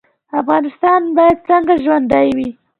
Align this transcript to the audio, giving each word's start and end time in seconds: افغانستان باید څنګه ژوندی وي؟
افغانستان 0.41 1.01
باید 1.17 1.37
څنګه 1.47 1.75
ژوندی 1.83 2.27
وي؟ 2.37 2.49